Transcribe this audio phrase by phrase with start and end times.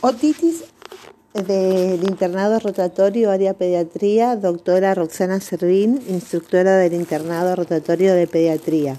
[0.00, 0.62] Otitis
[1.34, 8.96] del internado rotatorio área pediatría, doctora Roxana Servín, instructora del internado rotatorio de pediatría.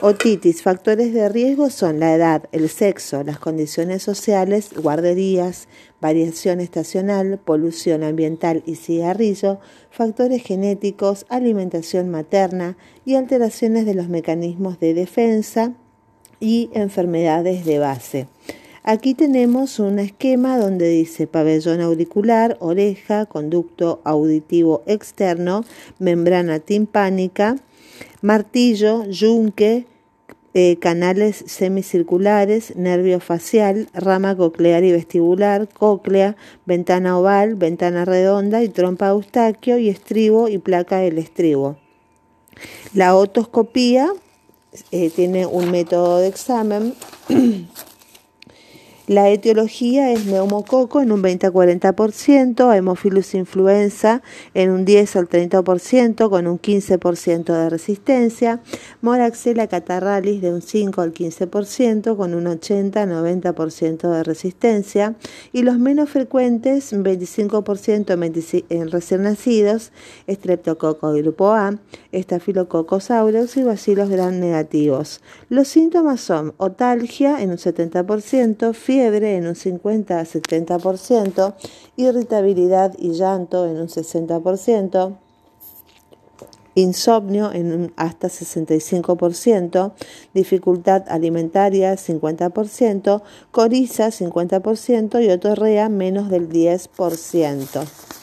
[0.00, 5.66] Otitis, factores de riesgo son la edad, el sexo, las condiciones sociales, guarderías,
[6.00, 9.58] variación estacional, polución ambiental y cigarrillo,
[9.90, 15.72] factores genéticos, alimentación materna y alteraciones de los mecanismos de defensa
[16.38, 18.28] y enfermedades de base.
[18.86, 25.64] Aquí tenemos un esquema donde dice pabellón auricular, oreja, conducto auditivo externo,
[25.98, 27.56] membrana timpánica,
[28.20, 29.86] martillo, yunque,
[30.52, 38.68] eh, canales semicirculares, nervio facial, rama coclear y vestibular, cóclea, ventana oval, ventana redonda y
[38.68, 41.78] trompa eustaquio y estribo y placa del estribo.
[42.92, 44.12] La otoscopía
[44.90, 46.94] eh, tiene un método de examen
[49.06, 54.22] La etiología es neumococo en un 20 a 40%, Hemophilus influenza
[54.54, 58.62] en un 10 al 30% con un 15% de resistencia,
[59.02, 65.16] Moraxella catarralis de un 5 al 15% con un 80 a 90% de resistencia
[65.52, 69.92] y los menos frecuentes 25% en recién nacidos,
[70.26, 71.78] Streptococo grupo A,
[72.10, 75.20] Staphylococcus aureus y Bacillus gram negativos.
[75.50, 81.54] Los síntomas son otalgia en un 70%, fiebre en un 50 a 70%,
[81.96, 85.16] irritabilidad y llanto en un 60%,
[86.74, 89.92] insomnio en un hasta 65%,
[90.32, 98.13] dificultad alimentaria 50%, coriza 50% y otorrea menos del 10%.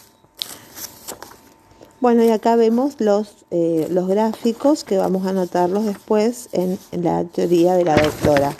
[2.01, 7.23] Bueno, y acá vemos los, eh, los gráficos que vamos a anotarlos después en, la
[7.25, 8.55] teoría de la doctora.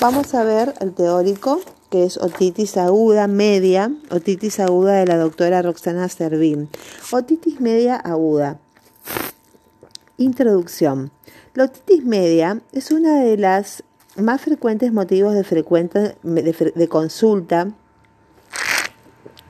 [0.00, 5.60] Vamos a ver el teórico, que es otitis aguda media, otitis aguda de la doctora
[5.60, 6.70] Roxana Servín.
[7.12, 8.58] Otitis media aguda.
[10.16, 11.10] Introducción.
[11.52, 13.84] La otitis media es una de las
[14.16, 17.74] más frecuentes motivos de, frecuente, de consulta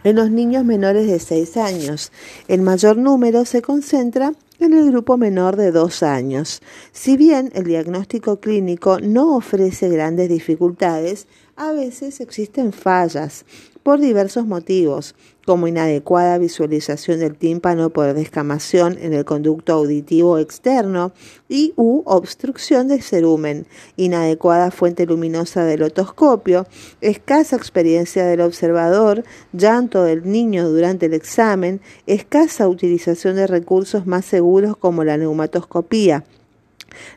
[0.07, 2.13] en los niños menores de 6 años.
[2.47, 6.63] El mayor número se concentra en el grupo menor de 2 años.
[6.93, 13.45] Si bien el diagnóstico clínico no ofrece grandes dificultades, a veces existen fallas
[13.83, 21.13] por diversos motivos, como inadecuada visualización del tímpano por descamación en el conducto auditivo externo
[21.49, 26.67] y u obstrucción del cerumen, inadecuada fuente luminosa del otoscopio,
[27.01, 34.25] escasa experiencia del observador, llanto del niño durante el examen, escasa utilización de recursos más
[34.25, 36.25] seguros como la neumatoscopía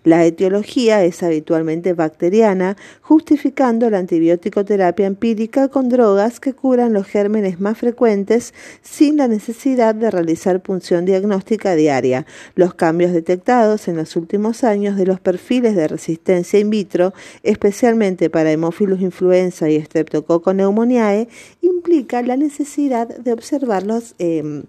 [0.04, 7.08] la etiología es habitualmente bacteriana, justificando la antibiótico terapia empírica con drogas que curan los
[7.08, 12.26] gérmenes más frecuentes sin la necesidad de realizar punción diagnóstica diaria.
[12.56, 17.14] Los cambios detectados en los últimos años de los perfiles de resistencia in vitro,
[17.44, 21.28] especialmente para Hemophilus influenza y Streptococcus pneumoniae,
[21.62, 24.64] implica la necesidad de observarlos eh,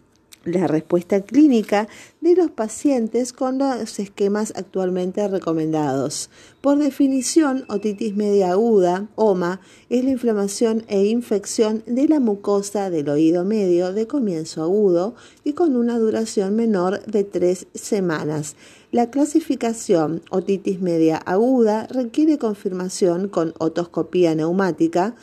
[0.44, 1.88] la respuesta clínica
[2.20, 6.30] de los pacientes con los esquemas actualmente recomendados.
[6.60, 13.08] Por definición, otitis media aguda, OMA, es la inflamación e infección de la mucosa del
[13.08, 15.14] oído medio de comienzo agudo
[15.44, 18.56] y con una duración menor de tres semanas.
[18.92, 25.14] La clasificación otitis media aguda requiere confirmación con otoscopía neumática,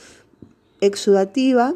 [0.79, 1.75] exudativa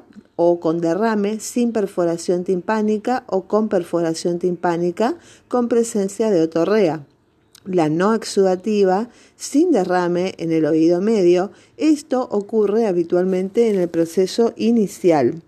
[0.50, 7.06] o con derrame sin perforación timpánica o con perforación timpánica con presencia de otorrea.
[7.66, 14.54] La no exudativa sin derrame en el oído medio, esto ocurre habitualmente en el proceso
[14.56, 15.44] inicial.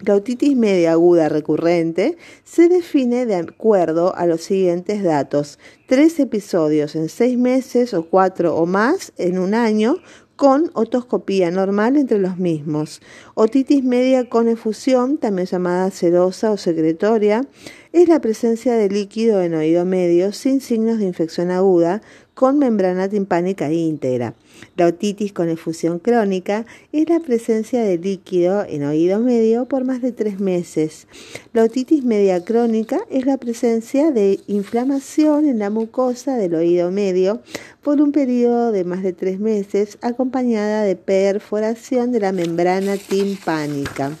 [0.00, 5.58] La otitis media aguda recurrente se define de acuerdo a los siguientes datos.
[5.88, 9.96] Tres episodios en seis meses o cuatro o más en un año
[10.38, 13.02] con otoscopía normal entre los mismos.
[13.34, 17.44] Otitis media con efusión, también llamada serosa o secretoria,
[17.92, 22.02] es la presencia de líquido en oído medio sin signos de infección aguda
[22.38, 24.32] con membrana timpánica íntegra.
[24.76, 30.00] La otitis con efusión crónica es la presencia de líquido en oído medio por más
[30.02, 31.08] de tres meses.
[31.52, 37.40] La otitis media crónica es la presencia de inflamación en la mucosa del oído medio
[37.82, 44.12] por un periodo de más de tres meses acompañada de perforación de la membrana timpánica.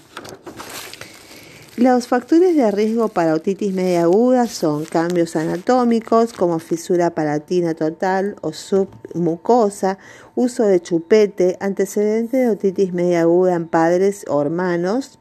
[1.78, 8.34] Los factores de riesgo para otitis media aguda son cambios anatómicos como fisura palatina total
[8.40, 9.96] o submucosa,
[10.34, 15.20] uso de chupete, antecedentes de otitis media aguda en padres o hermanos,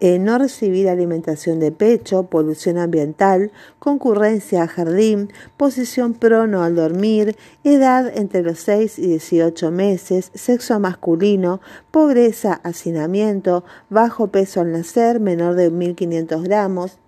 [0.00, 8.12] no recibir alimentación de pecho, polución ambiental, concurrencia a jardín, posición prono al dormir, edad
[8.16, 11.60] entre los 6 y 18 meses, sexo masculino,
[11.90, 16.98] pobreza, hacinamiento, bajo peso al nacer, menor de 1.500 gramos,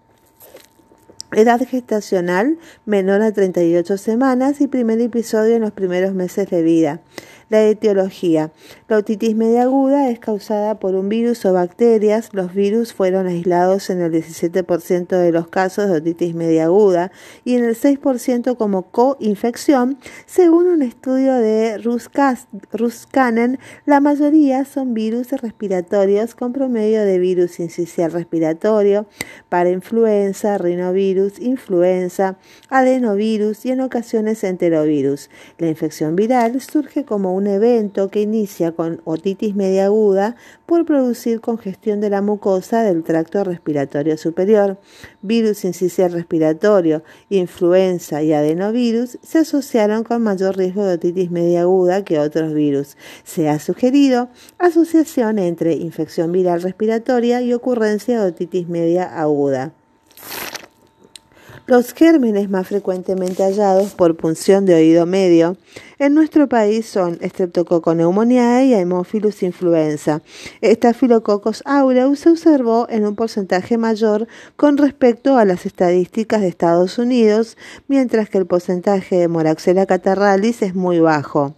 [1.32, 7.00] Edad gestacional menor a 38 semanas y primer episodio en los primeros meses de vida.
[7.48, 8.50] La etiología.
[8.88, 12.30] La otitis media aguda es causada por un virus o bacterias.
[12.32, 17.12] Los virus fueron aislados en el 17% de los casos de otitis media aguda
[17.44, 19.98] y en el 6% como coinfección.
[20.26, 21.78] Según un estudio de
[22.72, 29.06] Ruskanen, la mayoría son virus respiratorios con promedio de virus incisional respiratorio
[29.48, 32.38] para influenza, rinovirus, influenza,
[32.68, 35.30] adenovirus y en ocasiones enterovirus.
[35.58, 41.40] La infección viral surge como un evento que inicia con otitis media aguda por producir
[41.40, 44.78] congestión de la mucosa del tracto respiratorio superior.
[45.22, 52.04] Virus incisional respiratorio, influenza y adenovirus se asociaron con mayor riesgo de otitis media aguda
[52.04, 52.96] que otros virus.
[53.24, 54.28] Se ha sugerido
[54.58, 59.72] asociación entre infección viral respiratoria y ocurrencia de otitis media aguda.
[61.68, 65.56] Los gérmenes más frecuentemente hallados por punción de oído medio
[65.98, 67.96] en nuestro país son Streptococcus
[68.30, 70.22] y Haemophilus influenza.
[70.62, 76.98] Staphylococcus aureus se observó en un porcentaje mayor con respecto a las estadísticas de Estados
[76.98, 77.56] Unidos,
[77.88, 81.56] mientras que el porcentaje de Moraxella catarralis es muy bajo.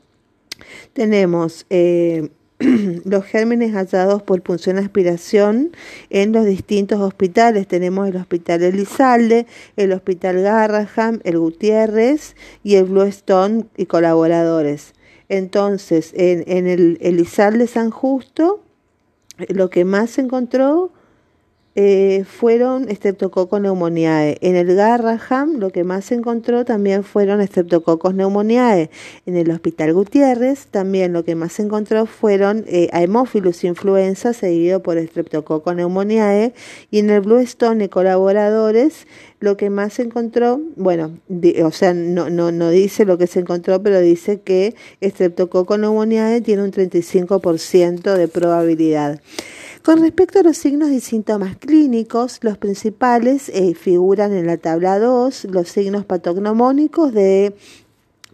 [0.95, 2.31] Tenemos eh,
[3.05, 5.71] los gérmenes hallados por punción aspiración
[6.11, 7.69] en los distintos hospitales.
[7.69, 9.47] Tenemos el Hospital Elizalde,
[9.77, 12.35] el Hospital Garraham, el Gutiérrez
[12.65, 14.95] y el Bluestone y colaboradores.
[15.29, 18.65] Entonces, en, en el Elizalde San Justo,
[19.49, 20.91] lo que más se encontró
[21.81, 24.37] eh, fueron Streptococcus pneumoniae.
[24.41, 28.91] En el Garraham lo que más se encontró también fueron Streptococcus pneumoniae.
[29.27, 34.83] En el Hospital Gutiérrez también lo que más se encontró fueron eh, Haemophilus influenza seguido
[34.83, 36.53] por Streptococcus pneumoniae.
[36.91, 39.07] Y en el Bluestone y colaboradores
[39.39, 41.13] lo que más se encontró, bueno,
[41.63, 46.41] o sea, no, no, no dice lo que se encontró, pero dice que Streptococcus pneumoniae
[46.41, 49.21] tiene un 35% de probabilidad.
[49.89, 54.99] Con respecto a los signos y síntomas clínicos, los principales eh, figuran en la tabla
[54.99, 55.45] 2.
[55.45, 57.55] Los signos patognomónicos de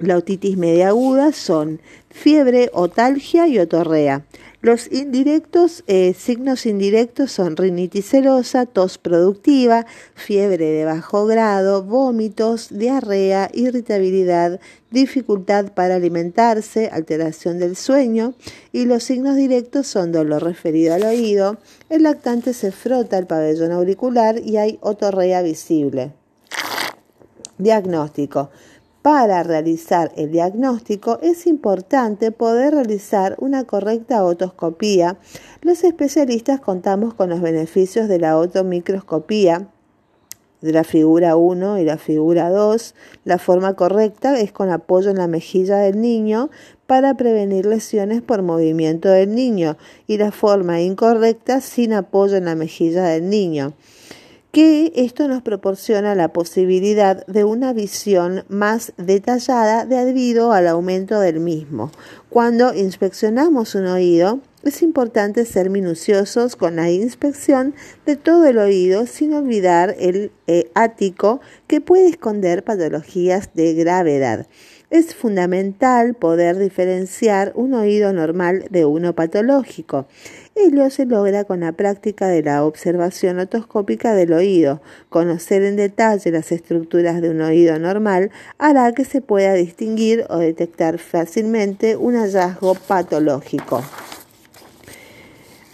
[0.00, 1.80] la otitis media aguda son
[2.10, 4.24] fiebre, otalgia y otorrea.
[4.64, 9.84] Los indirectos, eh, signos indirectos son rinitis serosa, tos productiva,
[10.14, 18.32] fiebre de bajo grado, vómitos, diarrea, irritabilidad, dificultad para alimentarse, alteración del sueño
[18.72, 21.58] y los signos directos son dolor referido al oído,
[21.90, 26.14] el lactante se frota el pabellón auricular y hay otorrea visible.
[27.58, 28.48] Diagnóstico.
[29.04, 35.18] Para realizar el diagnóstico es importante poder realizar una correcta otoscopía.
[35.60, 39.68] Los especialistas contamos con los beneficios de la otomicroscopía
[40.62, 42.94] de la figura 1 y la figura 2.
[43.24, 46.48] La forma correcta es con apoyo en la mejilla del niño
[46.86, 52.54] para prevenir lesiones por movimiento del niño y la forma incorrecta sin apoyo en la
[52.54, 53.74] mejilla del niño
[54.54, 61.40] que esto nos proporciona la posibilidad de una visión más detallada debido al aumento del
[61.40, 61.90] mismo.
[62.30, 67.74] Cuando inspeccionamos un oído, es importante ser minuciosos con la inspección
[68.06, 74.46] de todo el oído sin olvidar el eh, ático que puede esconder patologías de gravedad.
[74.88, 80.06] Es fundamental poder diferenciar un oído normal de uno patológico.
[80.56, 84.80] Ello se logra con la práctica de la observación otoscópica del oído.
[85.08, 90.38] Conocer en detalle las estructuras de un oído normal hará que se pueda distinguir o
[90.38, 93.82] detectar fácilmente un hallazgo patológico.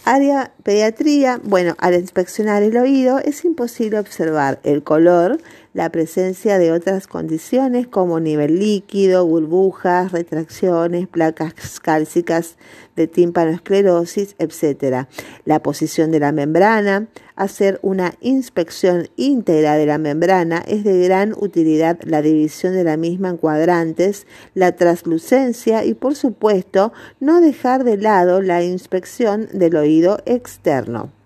[0.03, 5.37] Área pediatría, bueno, al inspeccionar el oído es imposible observar el color,
[5.73, 12.57] la presencia de otras condiciones como nivel líquido, burbujas, retracciones, placas cálcicas
[12.95, 15.07] de tímpanoesclerosis, etc.
[15.45, 21.33] La posición de la membrana, hacer una inspección íntegra de la membrana es de gran
[21.37, 27.83] utilidad la división de la misma en cuadrantes, la translucencia y por supuesto no dejar
[27.83, 31.20] de lado la inspección del oído externo.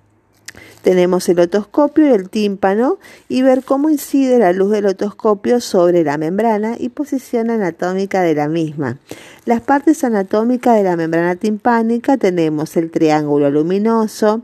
[0.85, 6.03] Tenemos el otoscopio y el tímpano y ver cómo incide la luz del otoscopio sobre
[6.03, 8.99] la membrana y posición anatómica de la misma.
[9.45, 14.43] Las partes anatómicas de la membrana timpánica tenemos el triángulo luminoso,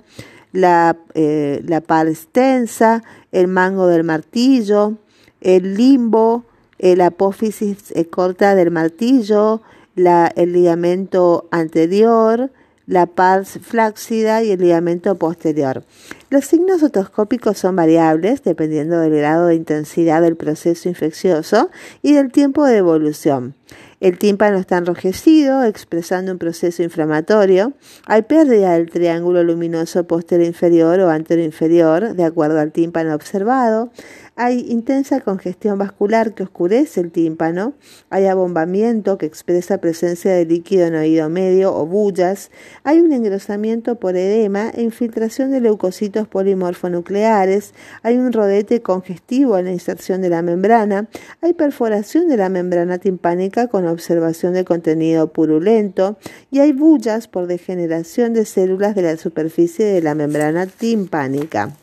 [0.52, 4.94] la, eh, la par extensa, el mango del martillo,
[5.42, 6.46] el limbo,
[6.80, 9.62] la apófisis eh, corta del martillo,
[9.94, 12.50] la, el ligamento anterior,
[12.86, 15.84] la pars flácida y el ligamento posterior.
[16.30, 21.70] Los signos otoscópicos son variables dependiendo del grado de intensidad del proceso infeccioso
[22.02, 23.56] y del tiempo de evolución.
[24.02, 27.74] El tímpano está enrojecido, expresando un proceso inflamatorio.
[28.08, 33.92] Hay pérdida del triángulo luminoso posterior inferior o anterior inferior, de acuerdo al tímpano observado.
[34.38, 37.74] Hay intensa congestión vascular que oscurece el tímpano.
[38.10, 42.50] Hay abombamiento que expresa presencia de líquido en oído medio o bullas.
[42.86, 47.74] Hay un engrosamiento por edema e infiltración de leucocitos polimorfonucleares.
[48.04, 51.10] Hay un rodete congestivo en la inserción de la membrana.
[51.42, 56.18] Hay perforación de la membrana timpánica con observación de contenido purulento.
[56.50, 61.76] Y hay bullas por degeneración de células de la superficie de la membrana timpánica.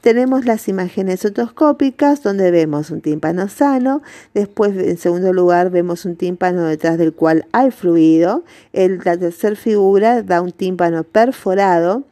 [0.00, 4.02] Tenemos las imágenes otoscópicas donde vemos un tímpano sano,
[4.34, 10.22] después en segundo lugar vemos un tímpano detrás del cual hay fluido, la tercera figura
[10.22, 12.04] da un tímpano perforado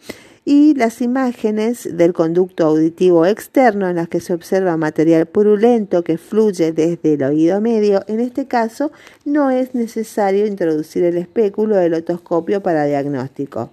[0.45, 6.19] y las imágenes del conducto auditivo externo en las que se observa material purulento que
[6.19, 8.03] fluye desde el oído medio.
[8.09, 8.91] En este caso,
[9.25, 13.71] no es necesario introducir el espéculo del otoscopio para diagnóstico.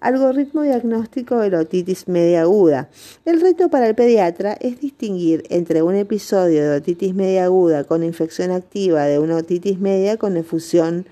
[0.00, 2.88] Algoritmo diagnóstico de la otitis media aguda.
[3.24, 8.04] El reto para el pediatra es distinguir entre un episodio de otitis media aguda con
[8.04, 11.06] infección activa de una otitis media con efusión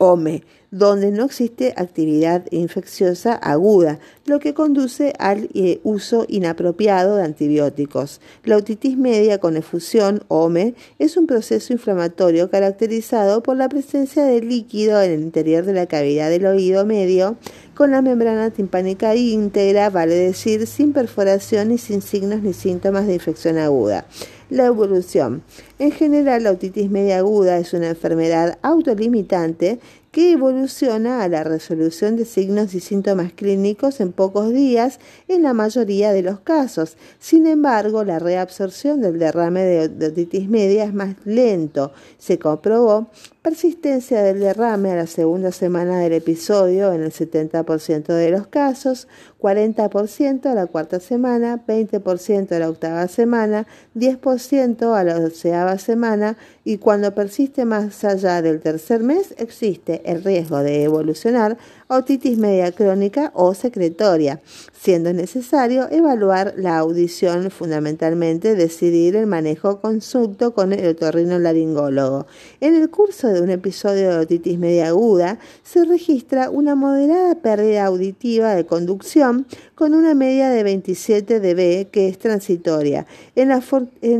[0.00, 0.42] OME
[0.74, 8.20] donde no existe actividad infecciosa aguda, lo que conduce al eh, uso inapropiado de antibióticos.
[8.42, 14.40] La otitis media con efusión, OME, es un proceso inflamatorio caracterizado por la presencia de
[14.40, 17.36] líquido en el interior de la cavidad del oído medio
[17.74, 23.14] con la membrana timpánica íntegra, vale decir, sin perforación y sin signos ni síntomas de
[23.14, 24.06] infección aguda.
[24.50, 25.42] La evolución.
[25.78, 29.80] En general, la otitis media aguda es una enfermedad autolimitante
[30.12, 35.54] que evoluciona a la resolución de signos y síntomas clínicos en pocos días en la
[35.54, 36.96] mayoría de los casos.
[37.18, 41.92] Sin embargo, la reabsorción del derrame de otitis media es más lento.
[42.18, 43.08] Se comprobó
[43.44, 49.06] persistencia del derrame a la segunda semana del episodio en el 70% de los casos,
[49.38, 56.38] 40% a la cuarta semana, 20% a la octava semana, 10% a la doceava semana
[56.64, 61.58] y cuando persiste más allá del tercer mes existe el riesgo de evolucionar
[61.96, 64.40] otitis media crónica o secretoria,
[64.72, 72.26] siendo necesario evaluar la audición, fundamentalmente decidir el manejo consulto con el otorrinolaringólogo.
[72.60, 77.86] En el curso de un episodio de otitis media aguda se registra una moderada pérdida
[77.86, 83.06] auditiva de conducción con una media de 27 dB que es transitoria.
[83.34, 83.48] En,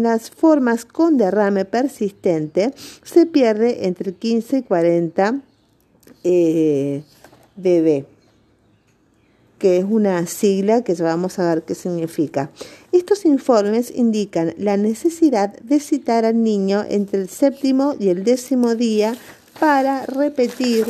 [0.02, 5.40] las formas con derrame persistente se pierde entre 15 y 40
[7.56, 8.04] BB,
[9.58, 12.50] que es una sigla que ya vamos a ver qué significa.
[12.92, 18.74] Estos informes indican la necesidad de citar al niño entre el séptimo y el décimo
[18.74, 19.16] día
[19.58, 20.86] para repetir,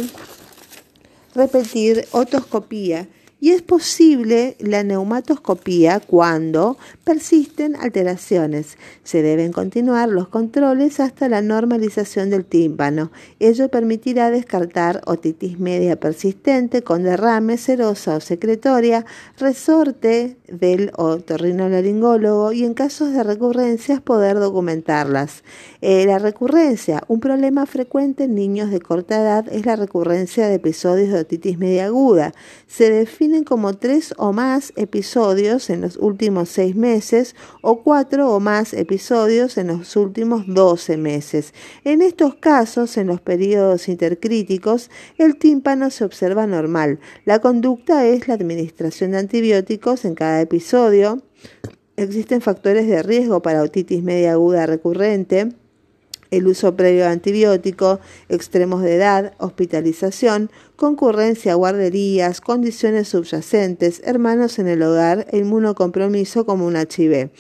[1.35, 3.09] repetir otoscopía
[3.45, 8.79] y es posible la neumatoscopía cuando persisten alteraciones.
[9.03, 13.13] Se deben continuar los controles hasta la normalización del tímpano.
[13.41, 19.05] Ello permitirá descartar otitis media persistente con derrame serosa o secretoria,
[19.37, 25.45] resorte del otorrinolaringólogo y en casos de recurrencias poder documentarlas.
[25.83, 30.55] Eh, la recurrencia, un problema frecuente en niños de corta edad es la recurrencia de
[30.55, 32.33] episodios de otitis media aguda.
[32.69, 38.39] Se define como tres o más episodios en los últimos seis meses o cuatro o
[38.39, 41.53] más episodios en los últimos doce meses.
[41.83, 47.01] En estos casos, en los periodos intercríticos, el tímpano se observa normal.
[47.25, 51.23] La conducta es la administración de antibióticos en cada episodio.
[51.97, 55.55] Existen factores de riesgo para otitis media aguda recurrente
[56.37, 64.59] el uso previo de antibiótico, extremos de edad, hospitalización, concurrencia a guarderías, condiciones subyacentes, hermanos
[64.59, 67.31] en el hogar e inmunocompromiso como un HIV.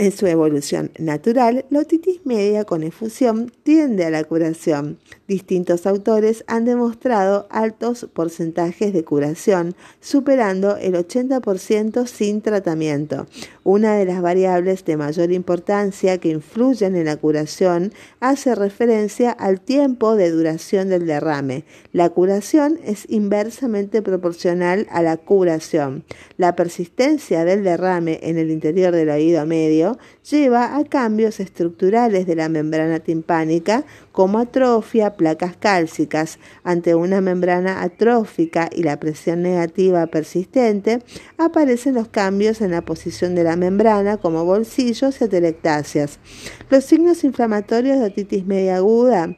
[0.00, 4.98] En su evolución natural, la otitis media con efusión tiende a la curación.
[5.28, 13.26] Distintos autores han demostrado altos porcentajes de curación, superando el 80% sin tratamiento.
[13.62, 19.60] Una de las variables de mayor importancia que influyen en la curación hace referencia al
[19.60, 21.64] tiempo de duración del derrame.
[21.92, 26.04] La curación es inversamente proporcional a la curación.
[26.38, 29.89] La persistencia del derrame en el interior del oído medio
[30.28, 36.38] lleva a cambios estructurales de la membrana timpánica como atrofia, placas cálcicas.
[36.64, 41.02] Ante una membrana atrófica y la presión negativa persistente,
[41.38, 46.18] aparecen los cambios en la posición de la membrana como bolsillos y atelectasias.
[46.70, 49.36] Los signos inflamatorios de otitis media aguda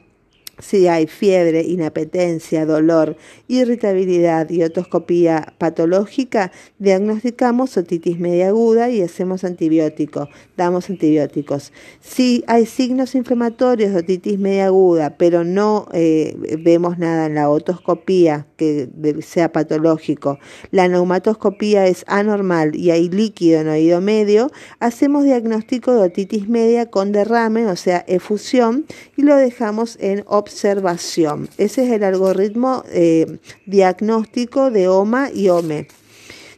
[0.59, 3.17] si hay fiebre, inapetencia, dolor,
[3.47, 11.73] irritabilidad y otoscopía patológica, diagnosticamos otitis media aguda y hacemos antibiótico, damos antibióticos.
[12.01, 17.49] Si hay signos inflamatorios de otitis media aguda, pero no eh, vemos nada en la
[17.49, 18.89] otoscopía que
[19.21, 20.39] sea patológico,
[20.71, 26.89] la neumatoscopía es anormal y hay líquido en oído medio, hacemos diagnóstico de otitis media
[26.89, 28.85] con derrame, o sea, efusión,
[29.17, 31.49] y lo dejamos en observación.
[31.57, 35.87] Ese es el algoritmo eh, diagnóstico de OMA y OME.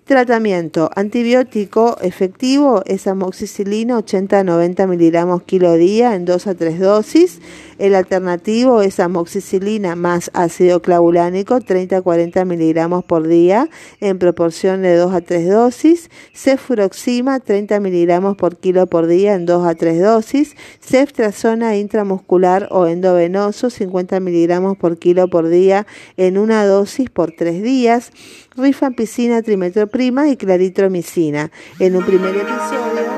[0.06, 6.80] Tratamiento antibiótico efectivo es amoxicilina 80 a 90 miligramos kilo día en 2 a 3
[6.80, 7.40] dosis.
[7.78, 14.82] El alternativo es amoxicilina más ácido clavulánico 30 a 40 miligramos por día en proporción
[14.82, 16.10] de 2 a 3 dosis.
[16.34, 20.56] Cefuroxima 30 miligramos por kilo por día en 2 a 3 dosis.
[20.80, 27.62] Ceftriaxona intramuscular o endovenoso 50 miligramos por kilo por día en una dosis por 3
[27.62, 28.12] días
[28.56, 31.52] rifampicina, trimetroprima y claritromicina.
[31.80, 33.15] En un primer episodio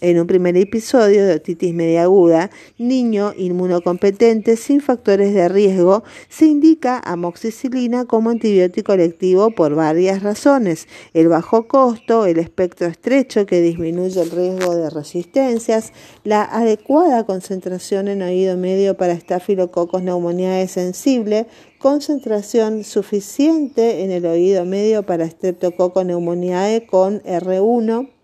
[0.00, 6.46] en un primer episodio de otitis media aguda, niño inmunocompetente sin factores de riesgo, se
[6.46, 10.86] indica amoxicilina como antibiótico electivo por varias razones.
[11.14, 15.92] El bajo costo, el espectro estrecho que disminuye el riesgo de resistencias,
[16.24, 21.46] la adecuada concentración en oído medio para estafilococos neumoniae sensible,
[21.78, 28.17] concentración suficiente en el oído medio para Streptococcus pneumoniae con R1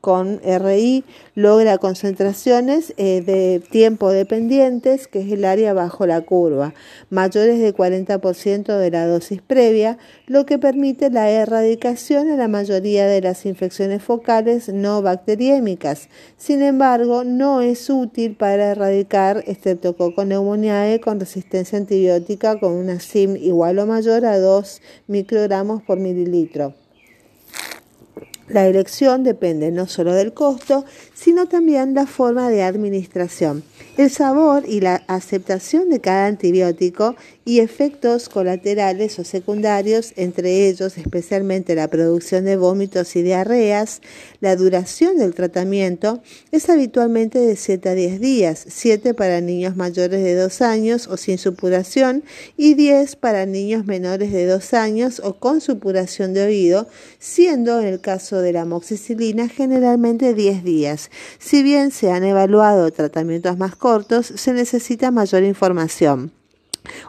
[0.00, 6.74] con RI logra concentraciones eh, de tiempo dependientes, que es el área bajo la curva,
[7.10, 13.06] mayores de 40% de la dosis previa, lo que permite la erradicación en la mayoría
[13.06, 16.08] de las infecciones focales no bacteriémicas.
[16.36, 23.36] Sin embargo, no es útil para erradicar Streptococcus pneumoniae con resistencia antibiótica con una SIM
[23.36, 26.79] igual o mayor a 2 microgramos por mililitro.
[28.50, 30.84] La elección depende no solo del costo,
[31.22, 33.62] sino también la forma de administración,
[33.98, 40.96] el sabor y la aceptación de cada antibiótico y efectos colaterales o secundarios, entre ellos
[40.96, 44.00] especialmente la producción de vómitos y diarreas.
[44.40, 50.22] La duración del tratamiento es habitualmente de 7 a 10 días, 7 para niños mayores
[50.22, 52.24] de 2 años o sin supuración
[52.56, 57.88] y 10 para niños menores de 2 años o con supuración de oído, siendo en
[57.88, 61.09] el caso de la amoxicilina generalmente 10 días.
[61.38, 66.32] Si bien se han evaluado tratamientos más cortos, se necesita mayor información.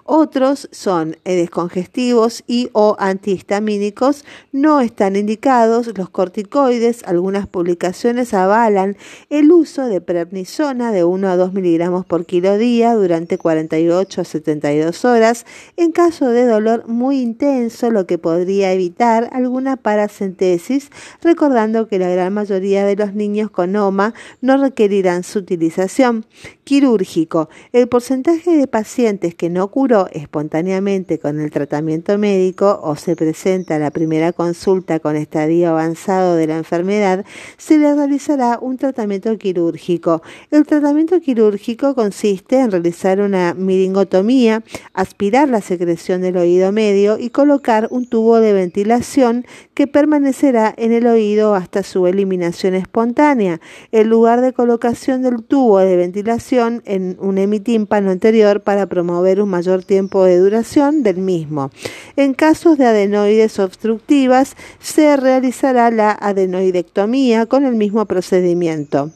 [0.03, 7.03] Otros son descongestivos y o antihistamínicos, no están indicados los corticoides.
[7.05, 8.97] Algunas publicaciones avalan
[9.29, 14.23] el uso de prednisona de 1 a 2 miligramos por kilo día durante 48 a
[14.23, 15.45] 72 horas
[15.77, 20.89] en caso de dolor muy intenso, lo que podría evitar alguna paracentesis,
[21.21, 26.25] recordando que la gran mayoría de los niños con OMA no requerirán su utilización.
[26.63, 27.49] Quirúrgico.
[27.73, 33.79] El porcentaje de pacientes que no curó espontáneamente con el tratamiento médico o se presenta
[33.79, 37.25] la primera consulta con estadio avanzado de la enfermedad,
[37.57, 40.21] se le realizará un tratamiento quirúrgico.
[40.49, 47.29] El tratamiento quirúrgico consiste en realizar una miringotomía, aspirar la secreción del oído medio y
[47.29, 53.59] colocar un tubo de ventilación que permanecerá en el oído hasta su eliminación espontánea.
[53.91, 59.49] El lugar de colocación del tubo de ventilación en un hemitímpano anterior para promover un
[59.51, 61.69] mayor tiempo de duración del mismo.
[62.15, 69.11] En casos de adenoides obstructivas se realizará la adenoidectomía con el mismo procedimiento.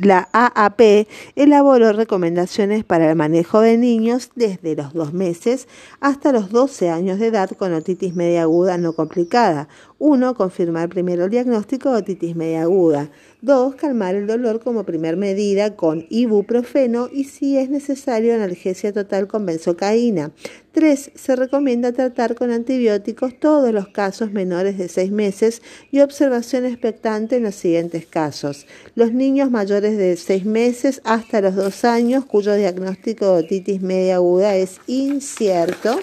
[0.00, 5.66] La AAP elaboró recomendaciones para el manejo de niños desde los dos meses
[6.00, 9.68] hasta los 12 años de edad con otitis media aguda no complicada.
[9.98, 10.34] 1.
[10.34, 13.10] Confirmar primero el diagnóstico de otitis media aguda.
[13.42, 13.74] 2.
[13.74, 19.44] Calmar el dolor como primer medida con ibuprofeno y si es necesario analgesia total con
[19.44, 20.32] benzocaína.
[20.72, 21.10] 3.
[21.14, 27.36] Se recomienda tratar con antibióticos todos los casos menores de 6 meses y observación expectante
[27.36, 28.66] en los siguientes casos.
[28.94, 34.16] Los niños mayores de 6 meses hasta los 2 años cuyo diagnóstico de otitis media
[34.16, 35.98] aguda es incierto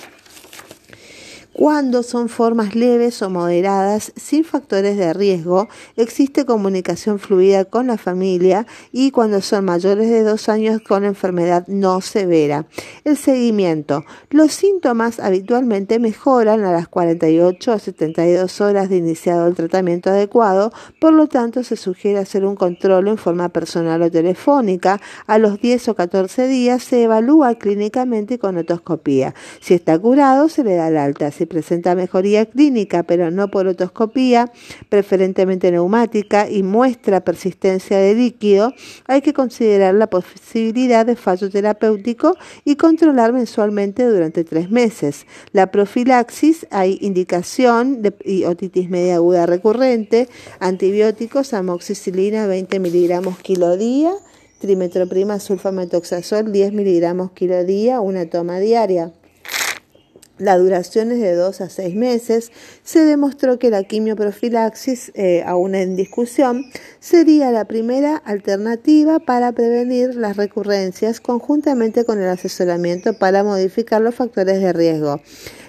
[1.57, 7.97] cuando son formas leves o moderadas sin factores de riesgo, existe comunicación fluida con la
[7.97, 12.67] familia y cuando son mayores de dos años con enfermedad no severa.
[13.05, 14.03] El seguimiento.
[14.31, 20.73] Los síntomas habitualmente mejoran a las 48 a 72 horas de iniciado el tratamiento adecuado,
[20.99, 24.99] por lo tanto se sugiere hacer un control en forma personal o telefónica.
[25.25, 29.33] A los 10 o 14 días se evalúa clínicamente con otoscopía.
[29.61, 34.51] Si está curado, se le da el alta presenta mejoría clínica, pero no por otoscopía,
[34.89, 38.73] preferentemente neumática, y muestra persistencia de líquido,
[39.07, 45.25] hay que considerar la posibilidad de fallo terapéutico y controlar mensualmente durante tres meses.
[45.51, 48.13] La profilaxis, hay indicación de
[48.47, 50.27] otitis media aguda recurrente,
[50.59, 54.13] antibióticos, amoxicilina 20 miligramos kilo día,
[54.59, 59.13] trimetroprima sulfametoxazol 10 miligramos kilo día, una toma diaria.
[60.37, 62.51] La duración es de 2 a 6 meses.
[62.83, 66.65] Se demostró que la quimioprofilaxis, eh, aún en discusión,
[66.99, 74.15] sería la primera alternativa para prevenir las recurrencias conjuntamente con el asesoramiento para modificar los
[74.15, 75.21] factores de riesgo.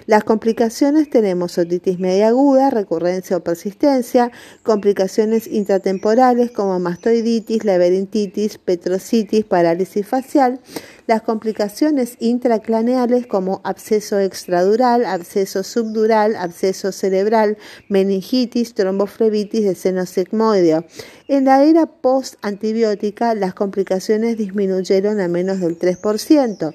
[0.07, 4.31] Las complicaciones tenemos otitis media aguda, recurrencia o persistencia,
[4.63, 10.61] complicaciones intratemporales como mastoiditis, laberintitis, petrocitis, parálisis facial,
[11.07, 17.57] las complicaciones intracraneales como absceso extradural, absceso subdural, absceso cerebral,
[17.89, 20.85] meningitis, tromboflebitis de seno sigmoideo.
[21.27, 26.73] En la era post-antibiótica, las complicaciones disminuyeron a menos del 3%.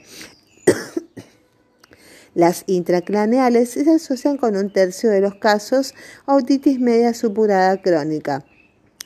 [2.35, 5.95] Las intracraneales se asocian con un tercio de los casos
[6.27, 8.45] a otitis media supurada crónica.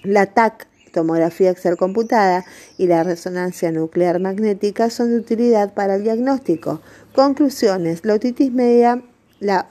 [0.04, 2.44] La TAC, tomografía axial computada,
[2.78, 6.80] y la resonancia nuclear magnética son de utilidad para el diagnóstico.
[7.14, 8.04] Conclusiones.
[8.04, 9.02] La otitis media,
[9.40, 9.70] la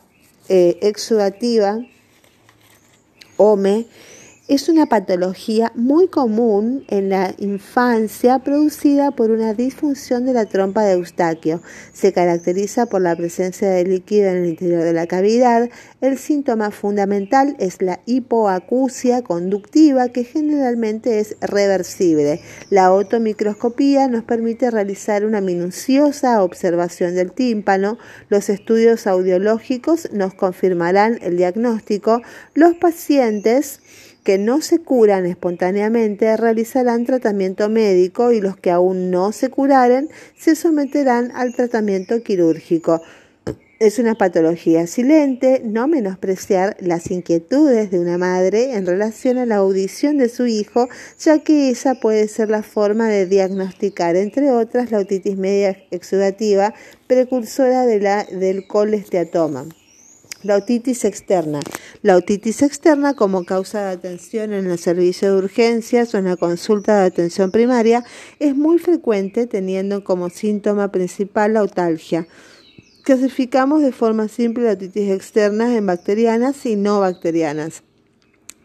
[0.49, 1.79] eh, exudativa,
[3.37, 3.87] OME,
[4.47, 10.83] es una patología muy común en la infancia producida por una disfunción de la trompa
[10.83, 11.63] de Eustaquio.
[11.93, 15.67] Se caracteriza por la presencia de líquido en el interior de la cavidad.
[15.99, 22.39] El síntoma fundamental es la hipoacusia conductiva que generalmente es reversible.
[22.69, 27.97] La otomicroscopía nos permite realizar una minuciosa observación del tímpano.
[28.29, 32.21] Los estudios audiológicos nos confirmarán el diagnóstico.
[32.53, 33.79] Los pacientes
[34.25, 40.09] que no se curan espontáneamente realizarán tratamiento médico y los que aún no se curaren
[40.35, 43.03] se someterán al tratamiento quirúrgico.
[43.77, 49.57] Es una patología silente, no menospreciar las inquietudes de una madre en relación a la
[49.57, 50.87] audición de su hijo,
[51.19, 56.73] ya que esa puede ser la forma de diagnosticar, entre otras, la otitis media exudativa,
[57.05, 59.67] precursora de la, del colesteatoma.
[60.45, 61.59] La otitis externa.
[62.03, 66.37] La otitis externa como causa de atención en el servicio de urgencias o en la
[66.37, 68.03] consulta de atención primaria
[68.37, 72.27] es muy frecuente teniendo como síntoma principal la otalgia.
[73.01, 77.81] Clasificamos de forma simple la otitis externa en bacterianas y no bacterianas.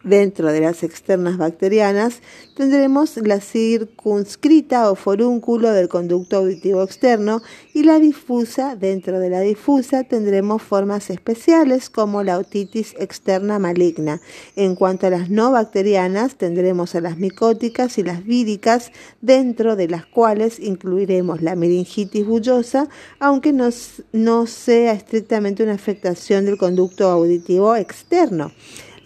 [0.03, 2.21] Dentro de las externas bacterianas
[2.55, 7.43] tendremos la circunscrita o forúnculo del conducto auditivo externo
[7.75, 8.75] y la difusa.
[8.75, 14.21] Dentro de la difusa tendremos formas especiales como la otitis externa maligna.
[14.55, 19.87] En cuanto a las no bacterianas tendremos a las micóticas y las víricas, dentro de
[19.87, 23.69] las cuales incluiremos la meningitis bullosa, aunque no,
[24.13, 28.51] no sea estrictamente una afectación del conducto auditivo externo.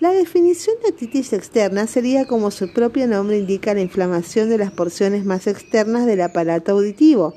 [0.05, 4.69] La definición de otitis externa sería como su propio nombre indica la inflamación de las
[4.69, 7.33] porciones más externas del aparato auditivo.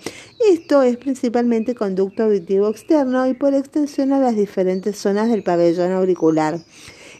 [0.53, 5.93] Esto es principalmente conducto auditivo externo y por extensión a las diferentes zonas del pabellón
[5.93, 6.61] auricular.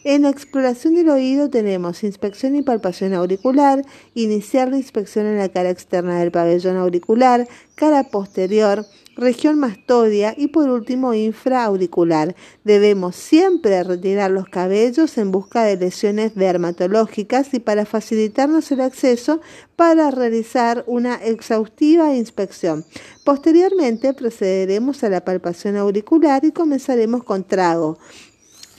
[0.03, 3.83] En la exploración del oído tenemos inspección y palpación auricular,
[4.13, 8.85] iniciar la inspección en la cara externa del pabellón auricular, cara posterior,
[9.19, 12.35] región mastodia y por último infraauricular.
[12.63, 19.41] Debemos siempre retirar los cabellos en busca de lesiones dermatológicas y para facilitarnos el acceso
[19.75, 22.85] para realizar una exhaustiva inspección.
[23.23, 27.97] Posteriormente procederemos a la palpación auricular y comenzaremos con trago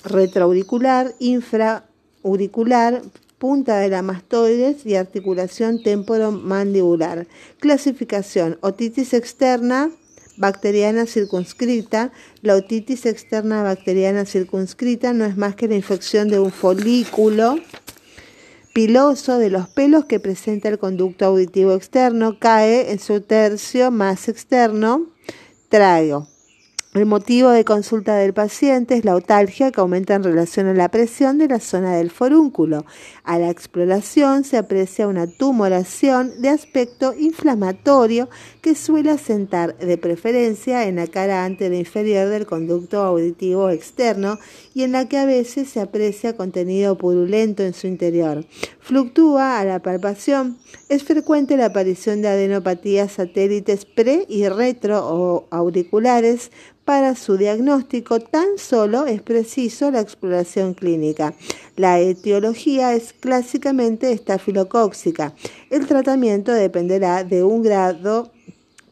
[0.05, 3.03] retroauricular, infraauricular,
[3.39, 7.27] punta de la mastoides y articulación temporomandibular.
[7.59, 9.91] Clasificación: otitis externa
[10.37, 12.13] bacteriana circunscrita.
[12.43, 17.57] La otitis externa bacteriana circunscrita no es más que la infección de un folículo
[18.73, 22.39] piloso de los pelos que presenta el conducto auditivo externo.
[22.39, 25.07] Cae en su tercio más externo.
[25.69, 26.27] Trago.
[26.93, 30.89] El motivo de consulta del paciente es la otalgia que aumenta en relación a la
[30.89, 32.85] presión de la zona del forúnculo.
[33.23, 38.29] A la exploración se aprecia una tumoración de aspecto inflamatorio
[38.61, 44.39] que suele asentar de preferencia en la cara anterior inferior del conducto auditivo externo
[44.75, 48.45] y en la que a veces se aprecia contenido purulento en su interior.
[48.81, 50.59] Fluctúa a la palpación.
[50.89, 56.51] Es frecuente la aparición de adenopatías satélites pre y retro o auriculares
[56.85, 61.35] para su diagnóstico tan solo es preciso la exploración clínica.
[61.77, 65.35] La etiología es clásicamente estafilocóxica.
[65.71, 68.31] El tratamiento dependerá de un grado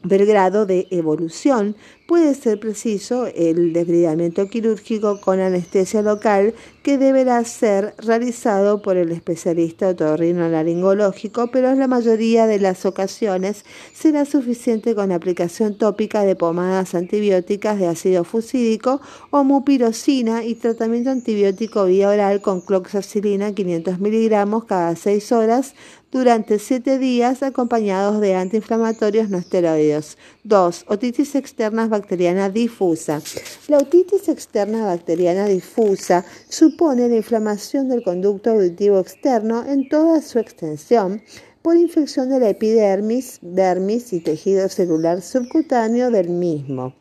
[0.03, 1.75] del grado de evolución,
[2.07, 9.11] puede ser preciso el desbridamiento quirúrgico con anestesia local que deberá ser realizado por el
[9.11, 16.35] especialista otorrinolaringológico, pero en la mayoría de las ocasiones será suficiente con aplicación tópica de
[16.35, 23.99] pomadas antibióticas de ácido fusídico o mupirocina y tratamiento antibiótico vía oral con cloxacilina 500
[23.99, 25.75] miligramos cada 6 horas
[26.11, 30.17] durante 7 días acompañados de antiinflamatorios no esteroides.
[30.43, 30.85] 2.
[30.87, 33.21] Otitis externa bacteriana difusa.
[33.67, 40.39] La otitis externa bacteriana difusa supone la inflamación del conducto auditivo externo en toda su
[40.39, 41.21] extensión
[41.61, 46.98] por infección de la epidermis, dermis y tejido celular subcutáneo del mismo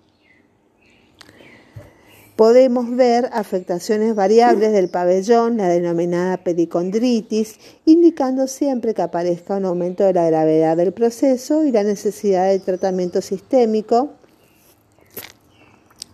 [2.39, 10.05] podemos ver afectaciones variables del pabellón, la denominada pericondritis, indicando siempre que aparezca un aumento
[10.05, 14.11] de la gravedad del proceso y la necesidad de tratamiento sistémico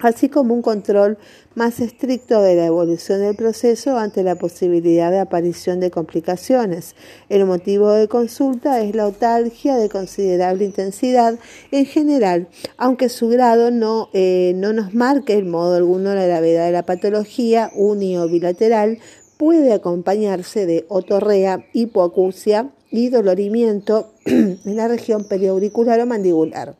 [0.04, 1.16] así como un control
[1.54, 6.94] más estricto de la evolución del proceso ante la posibilidad de aparición de complicaciones.
[7.30, 11.38] El motivo de consulta es la otalgia de considerable intensidad
[11.70, 16.66] en general, aunque su grado no, eh, no nos marque en modo alguno la gravedad
[16.66, 18.98] de la patología uni o bilateral,
[19.38, 26.76] puede acompañarse de otorrea, hipoacusia y dolorimiento en la región periauricular o mandibular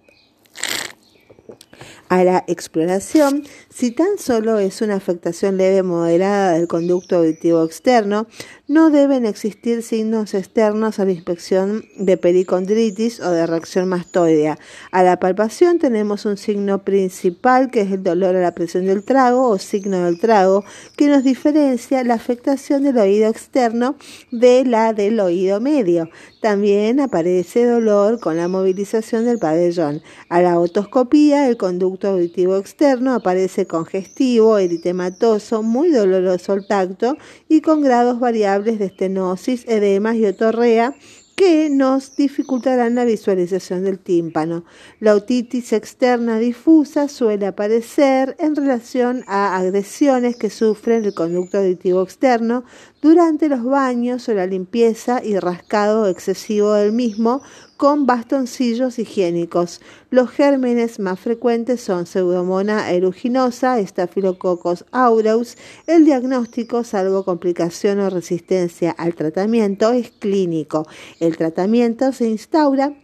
[2.09, 8.27] a la exploración, si tan solo es una afectación leve moderada del conducto auditivo externo,
[8.67, 14.59] no deben existir signos externos a la inspección de pericondritis o de reacción mastoidea.
[14.91, 19.05] A la palpación tenemos un signo principal que es el dolor a la presión del
[19.05, 20.65] trago o signo del trago,
[20.97, 23.97] que nos diferencia la afectación del oído externo
[24.31, 26.09] de la del oído medio.
[26.41, 30.03] También aparece dolor con la movilización del pabellón.
[30.29, 37.17] A la otoscopía, el conducto auditivo externo aparece congestivo, eritematoso, muy doloroso al tacto
[37.49, 40.95] y con grados variables de estenosis, edemas y otorrea
[41.37, 44.65] que nos dificultarán la visualización del tímpano.
[45.01, 52.03] La otitis externa difusa suele aparecer en relación a agresiones que sufren el conducto auditivo
[52.03, 52.65] externo
[53.01, 57.41] durante los baños o la limpieza y rascado excesivo del mismo
[57.85, 59.83] con bastoncillos higiénicos.
[60.09, 65.59] Los gérmenes más frecuentes son Pseudomonas aeruginosa, Staphylococcus aureus.
[65.87, 70.89] El diagnóstico, salvo complicación o resistencia al tratamiento, es clínico.
[71.21, 72.95] El tratamiento se instaura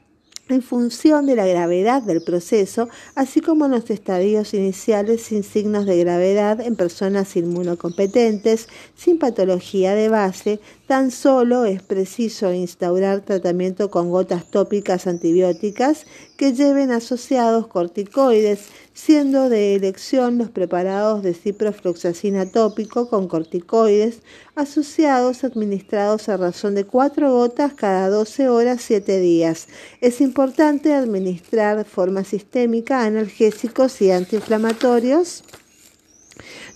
[0.53, 5.87] en función de la gravedad del proceso, así como en los estadios iniciales sin signos
[5.87, 13.91] de gravedad en personas inmunocompetentes, sin patología de base, tan solo es preciso instaurar tratamiento
[13.91, 18.69] con gotas tópicas antibióticas que lleven asociados corticoides,
[19.01, 24.21] siendo de elección los preparados de ciprofloxacina tópico con corticoides
[24.55, 29.69] asociados administrados a razón de cuatro gotas cada 12 horas 7 días.
[30.03, 35.45] Es importante administrar de forma sistémica analgésicos y antiinflamatorios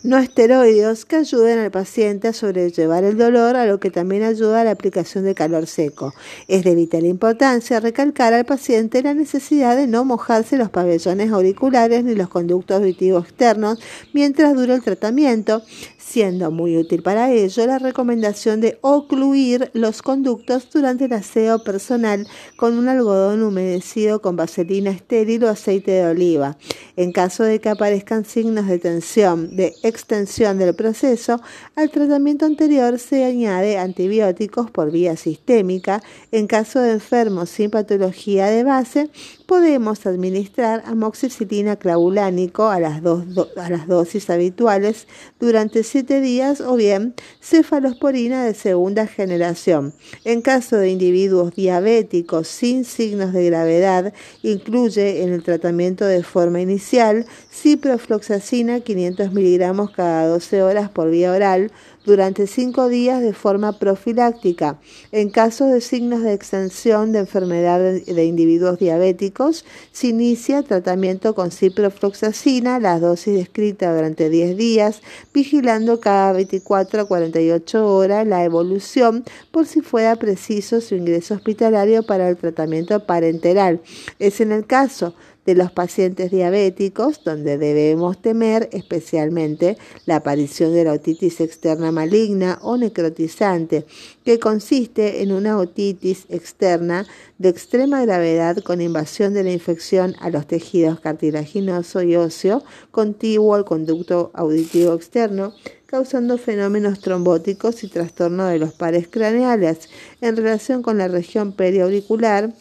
[0.02, 4.60] no esteroides que ayuden al paciente a sobrellevar el dolor, a lo que también ayuda
[4.60, 6.14] a la aplicación de calor seco.
[6.48, 12.04] Es de vital importancia recalcar al paciente la necesidad de no mojarse los pabellones auriculares
[12.04, 13.78] ni los conductos auditivos externos
[14.12, 15.62] mientras dura el tratamiento,
[16.04, 22.26] siendo muy útil para ello la recomendación de ocluir los conductos durante el aseo personal
[22.56, 26.58] con un algodón humedecido con vaselina estéril o aceite de oliva.
[26.96, 31.40] En caso de que aparezcan signos de tensión, de extensión del proceso,
[31.74, 36.02] al tratamiento anterior se añade antibióticos por vía sistémica.
[36.30, 39.10] En caso de enfermos sin patología de base,
[39.46, 43.24] podemos administrar amoxicilina clavulánico a las, dos,
[43.56, 45.06] a las dosis habituales
[45.38, 49.94] durante 7 días o bien cefalosporina de segunda generación.
[50.24, 56.60] En caso de individuos diabéticos sin signos de gravedad, incluye en el tratamiento de forma
[56.60, 61.70] inicial ciprofloxacina 500 miligramos cada 12 horas por vía oral
[62.04, 64.78] durante cinco días de forma profiláctica.
[65.12, 71.50] En caso de signos de extensión de enfermedad de individuos diabéticos, se inicia tratamiento con
[71.50, 79.24] ciprofloxacina, la dosis descrita durante 10 días, vigilando cada 24 a 48 horas la evolución
[79.50, 83.80] por si fuera preciso su ingreso hospitalario para el tratamiento parenteral.
[84.18, 85.14] Es en el caso
[85.46, 89.76] de los pacientes diabéticos, donde debemos temer especialmente
[90.06, 93.86] la aparición de la otitis externa maligna o necrotizante,
[94.24, 97.06] que consiste en una otitis externa
[97.38, 103.54] de extrema gravedad con invasión de la infección a los tejidos cartilaginoso y óseo contiguo
[103.54, 105.52] al conducto auditivo externo,
[105.86, 109.88] causando fenómenos trombóticos y trastorno de los pares craneales.
[110.20, 112.52] En relación con la región periauricular,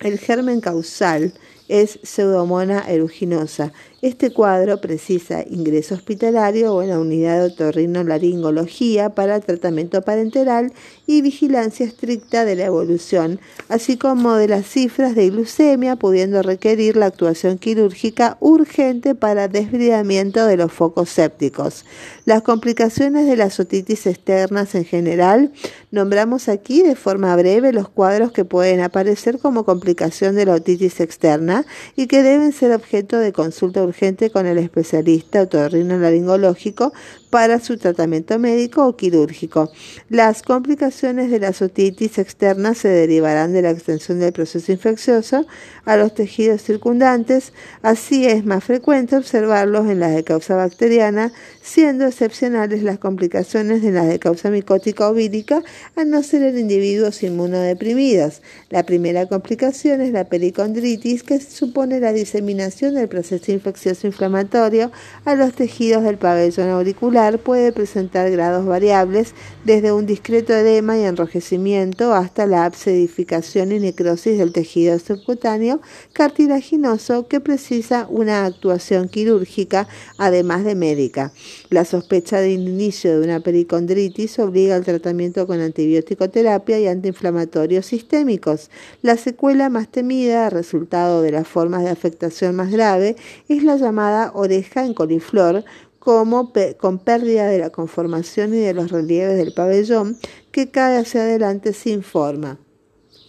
[0.00, 1.34] el germen causal
[1.68, 3.72] es Pseudomonas aeruginosa.
[4.04, 10.74] Este cuadro precisa ingreso hospitalario o en la unidad de otorrinolaringología para tratamiento parenteral
[11.06, 13.40] y vigilancia estricta de la evolución,
[13.70, 20.44] así como de las cifras de glucemia, pudiendo requerir la actuación quirúrgica urgente para desbridamiento
[20.44, 21.86] de los focos sépticos.
[22.26, 25.50] Las complicaciones de las otitis externas en general,
[25.90, 31.00] nombramos aquí de forma breve los cuadros que pueden aparecer como complicación de la otitis
[31.00, 31.64] externa
[31.96, 33.93] y que deben ser objeto de consulta urgente
[34.32, 36.92] con el especialista otorrinolaringológico
[37.34, 39.72] para su tratamiento médico o quirúrgico.
[40.08, 45.44] Las complicaciones de la otitis externa se derivarán de la extensión del proceso infeccioso
[45.84, 52.06] a los tejidos circundantes, así es más frecuente observarlos en las de causa bacteriana, siendo
[52.06, 55.60] excepcionales las complicaciones de las de causa micótica o vírica,
[55.96, 58.42] a no ser en individuos inmunodeprimidos.
[58.70, 64.92] La primera complicación es la pericondritis, que supone la diseminación del proceso infeccioso inflamatorio
[65.24, 69.34] a los tejidos del pabellón auricular puede presentar grados variables,
[69.64, 75.80] desde un discreto edema y enrojecimiento hasta la absedificación y necrosis del tejido subcutáneo
[76.12, 81.32] cartilaginoso que precisa una actuación quirúrgica, además de médica.
[81.70, 87.86] La sospecha de inicio de una pericondritis obliga al tratamiento con antibiótico terapia y antiinflamatorios
[87.86, 88.70] sistémicos.
[89.02, 93.16] La secuela más temida, resultado de las formas de afectación más grave,
[93.48, 95.64] es la llamada oreja en coliflor,
[96.04, 100.18] como con pérdida de la conformación y de los relieves del pabellón
[100.52, 102.58] que cae hacia adelante sin forma.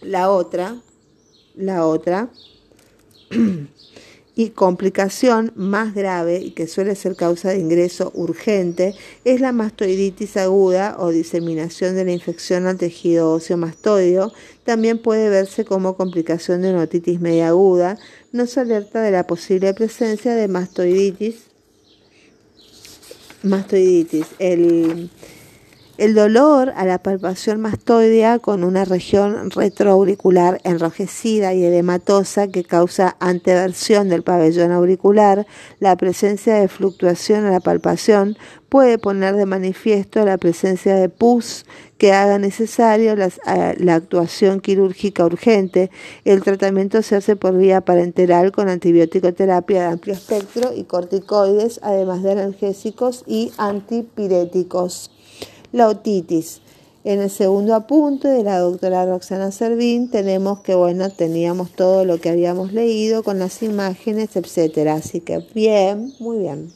[0.02, 0.76] La otra,
[1.54, 2.30] la otra,
[4.38, 10.36] y complicación más grave y que suele ser causa de ingreso urgente es la mastoiditis
[10.36, 14.34] aguda o diseminación de la infección al tejido óseo mastoideo.
[14.64, 17.98] También puede verse como complicación de una otitis media aguda.
[18.32, 21.55] Nos alerta de la posible presencia de mastoiditis
[23.46, 24.26] mastoiditis.
[24.38, 25.10] El,
[25.98, 33.16] el dolor a la palpación mastoidea con una región retroauricular enrojecida y edematosa que causa
[33.18, 35.46] anteversión del pabellón auricular,
[35.80, 38.36] la presencia de fluctuación a la palpación
[38.76, 41.64] puede poner de manifiesto la presencia de pus
[41.96, 45.90] que haga necesario la, actuación quirúrgica urgente.
[46.26, 51.80] El tratamiento se hace por vía parenteral con antibiótico terapia de amplio espectro y corticoides,
[51.82, 55.10] además de analgésicos y antipiréticos
[55.72, 56.60] la otitis.
[57.02, 62.18] En el segundo apunte de la doctora Roxana Servín tenemos que, bueno, teníamos todo lo
[62.20, 64.96] que habíamos leído con las imágenes, etcétera.
[64.96, 66.75] Así que bien, muy bien.